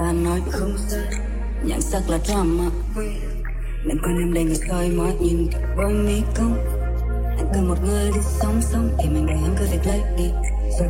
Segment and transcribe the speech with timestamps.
[0.00, 1.04] ta nói không sai.
[1.64, 2.64] Nhan sắc là drama.
[3.84, 6.54] Làm con em đây người soi mói nhìn với mi công.
[7.38, 10.30] Anh cần một người đi sống sống thì mình đời em cứ việc lấy đi.
[10.78, 10.88] Rồi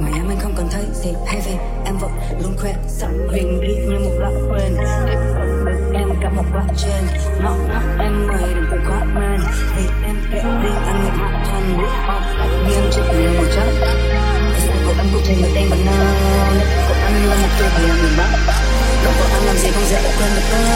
[0.00, 2.10] ngoài em anh không còn thấy gì hay về em vẫn
[2.42, 4.76] luôn khỏe, sẵn mình đi như một lãng quên.
[5.94, 7.04] Em cả một quá trên.
[7.42, 7.56] Nó
[7.98, 9.40] em mời đừng quá man,
[9.76, 11.76] vì em kể đi anh người hạ thân
[20.22, 20.71] when the